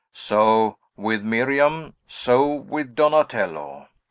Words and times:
So 0.13 0.79
with 0.95 1.21
Miriam; 1.21 1.93
so 2.07 2.47
with 2.51 2.95
Donatello. 2.95 3.85